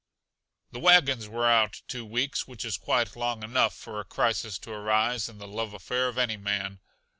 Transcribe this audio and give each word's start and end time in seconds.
The 0.71 0.79
wagons 0.79 1.27
were 1.27 1.45
out 1.47 1.83
two 1.87 2.03
weeks 2.03 2.47
which 2.47 2.65
is 2.65 2.75
quite 2.75 3.15
long 3.15 3.43
enough 3.43 3.75
for 3.75 3.99
a 3.99 4.03
crisis 4.03 4.57
to 4.57 4.71
arise 4.71 5.29
in 5.29 5.37
the 5.37 5.47
love 5.47 5.75
affair 5.75 6.07
of 6.07 6.17
any 6.17 6.37
man. 6.37 6.79